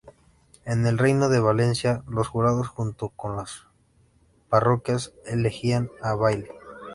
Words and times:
En 0.65 0.87
el 0.87 0.97
Reino 0.97 1.29
de 1.29 1.39
Valencia, 1.39 2.01
los 2.07 2.27
jurados 2.27 2.67
junto 2.69 3.09
con 3.09 3.35
las 3.35 3.67
parroquias 4.49 5.13
elegían 5.27 5.91
al 6.01 6.17
bayle. 6.17 6.49